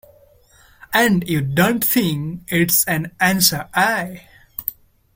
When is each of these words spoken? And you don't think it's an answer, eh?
And 0.95 1.29
you 1.29 1.41
don't 1.41 1.85
think 1.85 2.45
it's 2.47 2.83
an 2.85 3.15
answer, 3.19 3.69
eh? 3.75 4.21